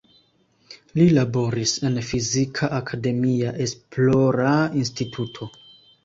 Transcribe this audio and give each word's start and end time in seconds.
Li 0.99 1.03
laboris 1.17 1.73
en 1.89 1.99
fizika 2.07 2.69
akademia 2.77 3.51
esplora 3.65 4.55
instituto. 4.85 5.49